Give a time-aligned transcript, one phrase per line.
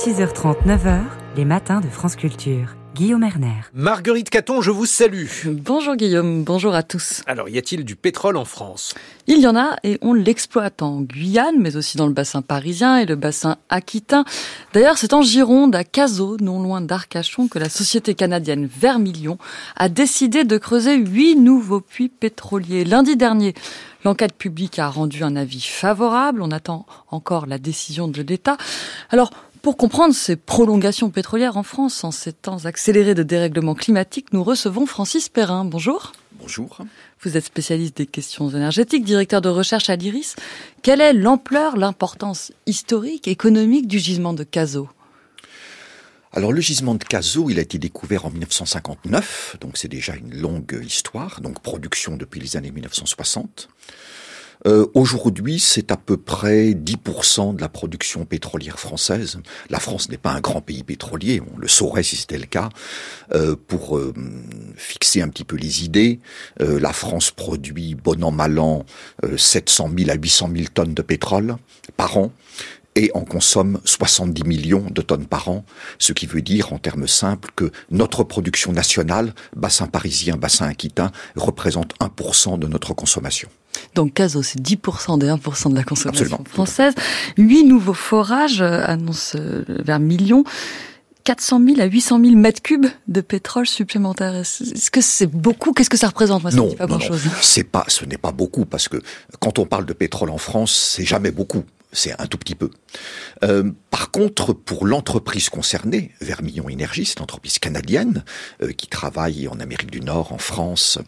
[0.00, 1.02] 6h30, 9h,
[1.36, 2.74] les matins de France Culture.
[2.94, 3.60] Guillaume Erner.
[3.74, 5.26] Marguerite Caton, je vous salue.
[5.44, 7.22] Bonjour Guillaume, bonjour à tous.
[7.26, 8.94] Alors, y a-t-il du pétrole en France?
[9.26, 12.96] Il y en a et on l'exploite en Guyane, mais aussi dans le bassin parisien
[12.96, 14.24] et le bassin aquitain.
[14.72, 19.36] D'ailleurs, c'est en Gironde, à Cazaux, non loin d'Arcachon, que la société canadienne Vermilion
[19.76, 22.86] a décidé de creuser huit nouveaux puits pétroliers.
[22.86, 23.54] Lundi dernier,
[24.04, 26.42] L'enquête publique a rendu un avis favorable.
[26.42, 28.56] On attend encore la décision de l'État.
[29.10, 29.30] Alors,
[29.62, 34.42] pour comprendre ces prolongations pétrolières en France en ces temps accélérés de dérèglement climatique, nous
[34.42, 35.64] recevons Francis Perrin.
[35.64, 36.12] Bonjour.
[36.40, 36.78] Bonjour.
[37.20, 40.36] Vous êtes spécialiste des questions énergétiques, directeur de recherche à l'IRIS.
[40.82, 44.88] Quelle est l'ampleur, l'importance historique, économique du gisement de Cazaux?
[46.32, 50.40] Alors le gisement de Cazaux, il a été découvert en 1959, donc c'est déjà une
[50.40, 53.68] longue histoire, donc production depuis les années 1960.
[54.66, 59.38] Euh, Aujourd'hui, c'est à peu près 10% de la production pétrolière française.
[59.70, 62.68] La France n'est pas un grand pays pétrolier, on le saurait si c'était le cas.
[63.32, 64.12] Euh, pour euh,
[64.76, 66.20] fixer un petit peu les idées,
[66.58, 68.84] la France produit, bon an, mal an,
[69.36, 71.56] 700 000 à 800 000 tonnes de pétrole
[71.96, 72.32] par an
[72.96, 75.64] et on consomme 70 millions de tonnes par an,
[75.98, 81.12] ce qui veut dire en termes simples que notre production nationale, bassin parisien, bassin aquitain,
[81.36, 83.48] représente 1% de notre consommation.
[83.94, 86.94] Donc Caso, c'est 10% des 1% de la consommation française.
[87.36, 90.44] Huit nouveaux forages euh, annoncent euh, vers millions.
[91.24, 94.34] 400 000 à 800 000 mètres cubes de pétrole supplémentaire.
[94.34, 95.72] Est-ce que c'est beaucoup?
[95.72, 96.42] Qu'est-ce que ça représente?
[96.42, 97.22] Moi, non, pas non, grand-chose.
[97.42, 98.96] C'est pas, ce n'est pas beaucoup parce que
[99.38, 102.70] quand on parle de pétrole en France, c'est jamais beaucoup c'est un tout petit peu.
[103.42, 108.24] Euh, par contre, pour l'entreprise concernée, Vermillon Énergie, c'est l'entreprise canadienne
[108.62, 110.98] euh, qui travaille en Amérique du Nord, en France,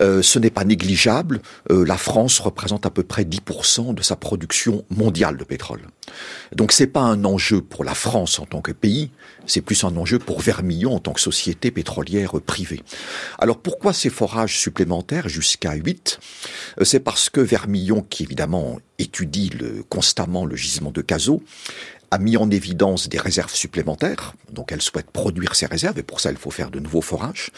[0.00, 1.40] euh, ce n'est pas négligeable.
[1.68, 5.82] la France représente à peu près 10% de sa production mondiale de pétrole.
[6.54, 9.10] Donc c'est pas un enjeu pour la France en tant que pays,
[9.46, 12.82] c'est plus un enjeu pour Vermillon en tant que société pétrolière privée.
[13.38, 16.18] Alors pourquoi ces forages supplémentaires jusqu'à 8
[16.82, 21.42] C'est parce que Vermillon, qui évidemment étudie le, constamment le gisement de Cazaux,
[22.12, 26.18] a mis en évidence des réserves supplémentaires, donc elle souhaite produire ces réserves, et pour
[26.18, 27.50] ça il faut faire de nouveaux forages.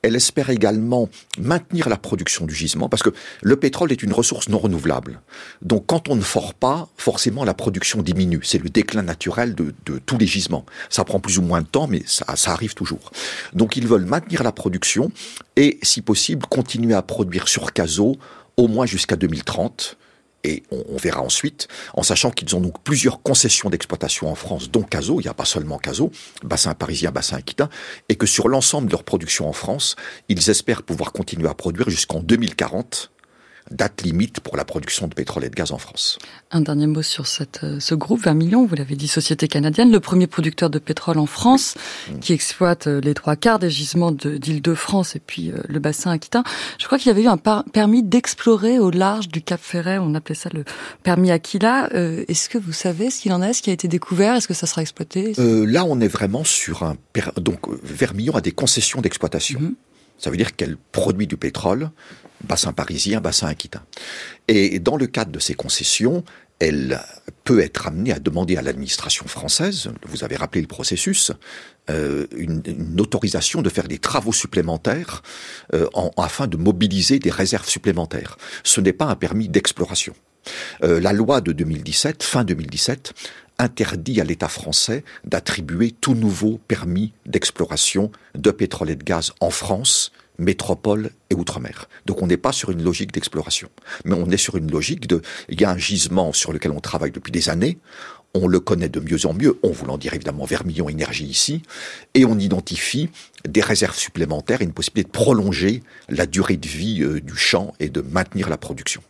[0.00, 3.10] Elle espère également maintenir la production du gisement, parce que
[3.42, 5.20] le pétrole est une ressource non renouvelable.
[5.60, 8.40] Donc quand on ne fore pas, forcément la production diminue.
[8.42, 10.64] C'est le déclin naturel de, de, tous les gisements.
[10.88, 13.12] Ça prend plus ou moins de temps, mais ça, ça arrive toujours.
[13.52, 15.12] Donc ils veulent maintenir la production,
[15.56, 18.16] et si possible continuer à produire sur Caso
[18.56, 19.98] au moins jusqu'à 2030
[20.44, 24.82] et on, verra ensuite, en sachant qu'ils ont donc plusieurs concessions d'exploitation en France, dont
[24.82, 26.10] Caso, il n'y a pas seulement Caso,
[26.42, 27.68] bassin parisien, bassin aquitain,
[28.08, 29.96] et que sur l'ensemble de leur production en France,
[30.28, 33.10] ils espèrent pouvoir continuer à produire jusqu'en 2040
[33.70, 36.18] date limite pour la production de pétrole et de gaz en France.
[36.50, 39.92] Un dernier mot sur cette, euh, ce groupe, 20 millions, vous l'avez dit, société canadienne,
[39.92, 41.76] le premier producteur de pétrole en France,
[42.10, 42.18] mmh.
[42.18, 46.42] qui exploite euh, les trois quarts des gisements d'Île-de-France et puis euh, le bassin aquitain.
[46.78, 50.14] Je crois qu'il y avait eu un permis d'explorer au large du Cap Ferret, on
[50.14, 50.64] appelait ça le
[51.02, 51.88] permis Aquila.
[51.92, 54.54] Est-ce que vous savez ce qu'il en est, ce qui a été découvert, est-ce que
[54.54, 55.32] ça sera exploité?
[55.38, 56.96] Euh, Là, on est vraiment sur un...
[57.36, 59.60] Donc, Vermillon a des concessions d'exploitation.
[59.60, 59.74] Mmh.
[60.18, 61.90] Ça veut dire qu'elle produit du pétrole,
[62.44, 63.82] bassin parisien, bassin aquitain.
[64.48, 66.24] Et dans le cadre de ces concessions,
[66.60, 67.00] elle
[67.44, 71.32] peut être amenée à demander à l'administration française, vous avez rappelé le processus,
[71.88, 72.62] euh, une,
[73.00, 75.22] autorisation de faire des travaux supplémentaires
[75.74, 78.36] euh, afin de mobiliser des réserves supplémentaires.
[78.62, 80.14] Ce n'est pas un permis d'exploration.
[80.84, 83.14] Euh, la loi de 2017, fin 2017,
[83.60, 89.50] interdit à l'État français d'attribuer tout nouveau permis d'exploration de pétrole et de gaz en
[89.50, 91.88] France, métropole et outre-mer.
[92.06, 93.68] Donc on n'est pas sur une logique d'exploration,
[94.04, 96.80] mais on est sur une logique de, il y a un gisement sur lequel on
[96.80, 97.78] travaille depuis des années,
[98.32, 101.62] on le connaît de mieux en mieux, on voulant dire évidemment Vermillon Énergie ici,
[102.14, 103.10] et on identifie
[103.46, 107.74] des réserves supplémentaires et une possibilité de prolonger la durée de vie euh, du champ
[107.80, 109.02] et de maintenir la production.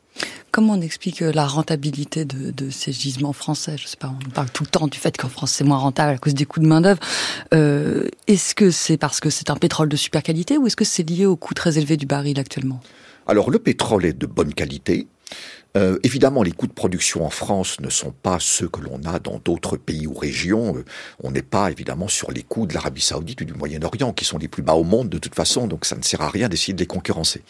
[0.52, 3.76] Comment on explique euh, la rentabilité de, de, ces gisements français?
[3.76, 6.14] Je sais pas, on parle tout le temps du fait qu'en France c'est moins rentable
[6.14, 7.00] à cause des coûts de main d'œuvre.
[7.54, 10.84] Euh, est-ce que c'est parce que c'est un pétrole de super qualité ou est-ce que
[10.84, 12.80] c'est lié au coût très élevé du baril actuellement?
[13.30, 15.06] Alors le pétrole est de bonne qualité.
[15.76, 19.20] Euh, évidemment, les coûts de production en France ne sont pas ceux que l'on a
[19.20, 20.76] dans d'autres pays ou régions.
[20.76, 20.84] Euh,
[21.22, 24.36] on n'est pas évidemment sur les coûts de l'Arabie Saoudite ou du Moyen-Orient, qui sont
[24.36, 26.74] les plus bas au monde de toute façon, donc ça ne sert à rien d'essayer
[26.74, 27.44] de les concurrencer.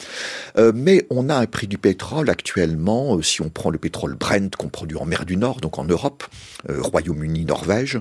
[0.59, 4.17] Euh, mais on a un prix du pétrole actuellement, euh, si on prend le pétrole
[4.17, 6.25] Brent qu'on produit en mer du Nord, donc en Europe,
[6.69, 7.99] Royaume-Uni, Norvège,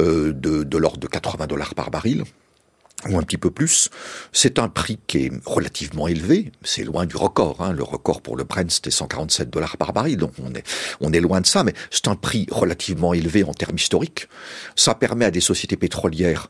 [0.00, 2.24] de, de l'ordre de 80 dollars par baril.
[3.08, 3.90] Ou un petit peu plus.
[4.32, 6.52] C'est un prix qui est relativement élevé.
[6.62, 7.60] C'est loin du record.
[7.60, 7.72] Hein.
[7.72, 10.16] Le record pour le Brent, c'était 147 dollars par baril.
[10.16, 10.64] Donc on est,
[11.00, 11.64] on est loin de ça.
[11.64, 14.28] Mais c'est un prix relativement élevé en termes historiques.
[14.76, 16.48] Ça permet à des sociétés pétrolières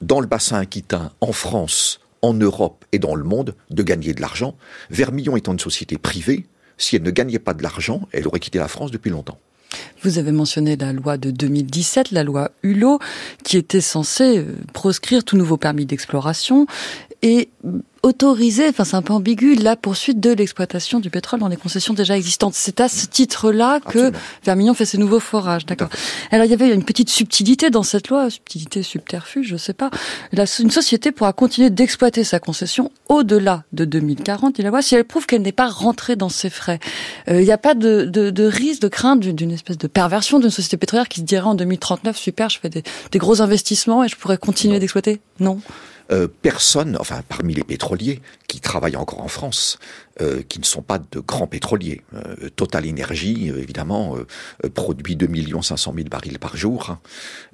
[0.00, 4.20] dans le bassin aquitain, en France, en Europe et dans le monde, de gagner de
[4.20, 4.56] l'argent.
[4.90, 6.46] Vermillon étant une société privée,
[6.76, 9.38] si elle ne gagnait pas de l'argent, elle aurait quitté la France depuis longtemps.
[10.02, 12.98] Vous avez mentionné la loi de 2017, la loi Hulot,
[13.44, 16.66] qui était censée euh, proscrire tout nouveau permis d'exploration.
[17.22, 17.50] Et
[18.02, 21.94] autoriser, enfin c'est un peu ambigu, la poursuite de l'exploitation du pétrole dans les concessions
[21.94, 22.54] déjà existantes.
[22.54, 24.12] C'est à ce titre-là que
[24.44, 25.88] Vermillon fait ses nouveaux forages, d'accord.
[26.30, 29.90] Alors il y avait une petite subtilité dans cette loi, subtilité subterfuge, je sais pas.
[30.32, 35.04] une société pourra continuer d'exploiter sa concession au-delà de 2040, il la voit, si elle
[35.04, 36.80] prouve qu'elle n'est pas rentrée dans ses frais.
[37.28, 40.40] Euh, il n'y a pas de, de, de, risque, de crainte d'une espèce de perversion
[40.40, 44.02] d'une société pétrolière qui se dirait en 2039, super, je fais des, des gros investissements
[44.02, 45.20] et je pourrais continuer d'exploiter?
[45.38, 45.60] Non.
[46.10, 47.91] Euh, personne, enfin parmi les pétroliers
[48.48, 49.78] qui travaillent encore en France,
[50.20, 52.02] euh, qui ne sont pas de grands pétroliers.
[52.14, 54.16] Euh, Total Energy, évidemment,
[54.74, 55.28] produit 2
[55.62, 56.98] 500 000 barils par jour,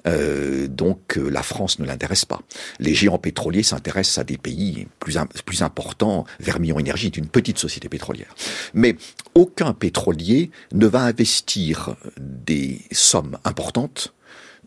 [0.05, 0.67] hein.
[0.67, 2.41] donc la France ne l'intéresse pas.
[2.79, 6.25] Les géants pétroliers s'intéressent à des pays plus, plus importants.
[6.39, 8.35] Vermillon Énergie est une petite société pétrolière.
[8.73, 8.95] Mais
[9.35, 14.13] aucun pétrolier ne va investir des sommes importantes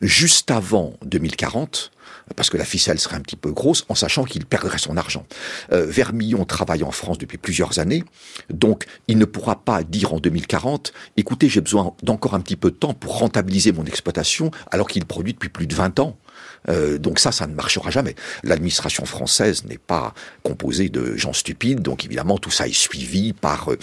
[0.02, 1.92] juste avant 2040
[2.36, 5.26] parce que la ficelle serait un petit peu grosse, en sachant qu'il perdrait son argent.
[5.72, 8.04] Euh, Vermillon travaille en France depuis plusieurs années,
[8.50, 12.70] donc il ne pourra pas dire en 2040, écoutez, j'ai besoin d'encore un petit peu
[12.70, 16.16] de temps pour rentabiliser mon exploitation, alors qu'il produit depuis plus de 20 ans.
[16.68, 18.14] Euh, donc ça, ça ne marchera jamais.
[18.42, 23.70] L'administration française n'est pas composée de gens stupides, donc évidemment tout ça est suivi par
[23.70, 23.76] euh,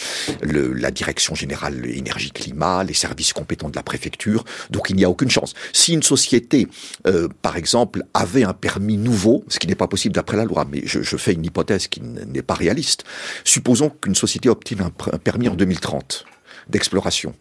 [0.75, 5.29] la direction générale énergie-climat, les services compétents de la préfecture, donc il n'y a aucune
[5.29, 5.53] chance.
[5.73, 6.67] Si une société,
[7.07, 10.65] euh, par exemple, avait un permis nouveau, ce qui n'est pas possible d'après la loi,
[10.69, 13.03] mais je, je, fais une hypothèse qui n'est pas réaliste,
[13.43, 16.25] supposons qu'une société obtienne un, un permis en 2030
[16.69, 17.35] d'exploration,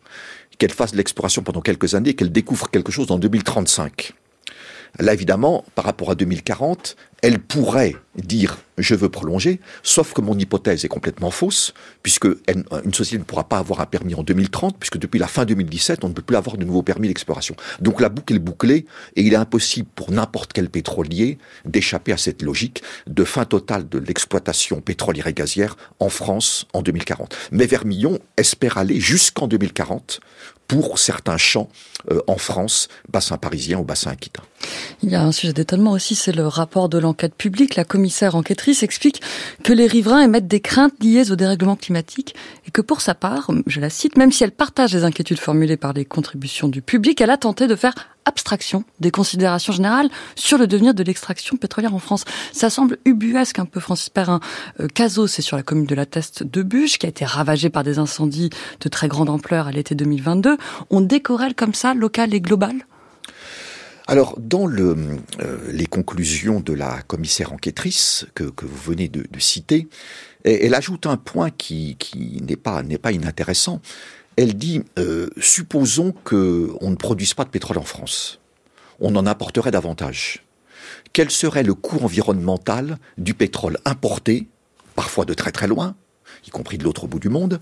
[0.58, 4.14] qu'elle fasse de l'exploration pendant quelques années, qu'elle découvre quelque chose en 2035
[4.99, 10.38] Là, évidemment, par rapport à 2040, elle pourrait dire je veux prolonger, sauf que mon
[10.38, 14.76] hypothèse est complètement fausse, puisque une société ne pourra pas avoir un permis en 2030,
[14.79, 17.56] puisque depuis la fin 2017, on ne peut plus avoir de nouveaux permis d'exploration.
[17.81, 18.87] Donc la boucle est bouclée,
[19.17, 23.88] et il est impossible pour n'importe quel pétrolier d'échapper à cette logique de fin totale
[23.88, 27.35] de l'exploitation pétrolière et gazière en France en 2040.
[27.50, 30.21] Mais Vermillon espère aller jusqu'en 2040
[30.69, 31.69] pour certains champs
[32.11, 34.43] euh, en France, bassin parisien ou bassin aquitain.
[35.03, 37.75] Il y a un sujet d'étonnement aussi, c'est le rapport de l'enquête publique.
[37.75, 39.21] La commissaire enquêtrice explique
[39.63, 42.35] que les riverains émettent des craintes liées au dérèglement climatique
[42.67, 45.77] et que pour sa part, je la cite, même si elle partage les inquiétudes formulées
[45.77, 47.93] par les contributions du public, elle a tenté de faire
[48.25, 52.25] abstraction des considérations générales sur le devenir de l'extraction pétrolière en France.
[52.53, 54.41] Ça semble ubuesque un peu, Francis Perrin.
[54.81, 57.69] Euh, Cazot, c'est sur la commune de la Teste de Bûche, qui a été ravagée
[57.69, 58.49] par des incendies
[58.81, 60.57] de très grande ampleur à l'été 2022.
[60.89, 62.87] On décorrèle comme ça, local et global?
[64.11, 65.19] Alors, dans euh,
[65.71, 69.87] les conclusions de la commissaire enquêtrice que, vous venez de, citer,
[70.45, 73.83] elle ajoute un point qui, qui n'est pas, n'est pas inintéressant
[74.39, 78.39] elle dit euh, supposons que on ne produise pas de pétrole en France,
[79.01, 80.45] on en apporterait davantage.
[81.13, 84.47] Quel serait le coût environnemental du pétrole importé,
[84.95, 85.97] parfois de très très loin,
[86.46, 87.61] y compris de l'autre bout du monde,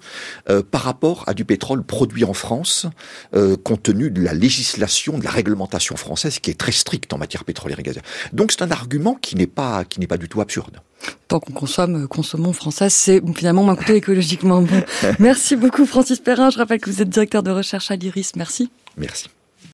[0.51, 2.87] euh, par rapport à du pétrole produit en France,
[3.35, 7.19] euh, compte tenu de la législation, de la réglementation française qui est très stricte en
[7.19, 8.05] matière pétrolière et gazière.
[8.33, 10.81] Donc c'est un argument qui n'est pas qui n'est pas du tout absurde
[11.29, 14.83] tant qu'on consomme, euh, consommons français, c'est finalement moins coûteux écologiquement bon.
[15.19, 16.51] Merci beaucoup Francis Perrin.
[16.51, 18.33] Je rappelle que vous êtes directeur de recherche à l'IRIS.
[18.37, 18.71] Merci.
[18.97, 19.29] Merci.